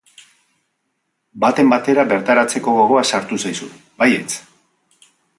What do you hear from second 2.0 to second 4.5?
bertaratzeko gogoa sartuko zaizu, baietz!